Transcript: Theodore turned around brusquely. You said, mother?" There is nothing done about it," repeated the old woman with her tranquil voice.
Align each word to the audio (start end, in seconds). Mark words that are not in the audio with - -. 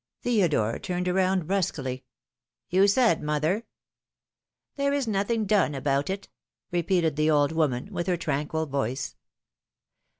Theodore 0.23 0.79
turned 0.79 1.07
around 1.07 1.45
brusquely. 1.45 2.05
You 2.71 2.87
said, 2.87 3.21
mother?" 3.21 3.67
There 4.75 4.93
is 4.93 5.07
nothing 5.07 5.45
done 5.45 5.75
about 5.75 6.09
it," 6.09 6.27
repeated 6.71 7.17
the 7.17 7.29
old 7.29 7.51
woman 7.51 7.93
with 7.93 8.07
her 8.07 8.17
tranquil 8.17 8.65
voice. 8.65 9.15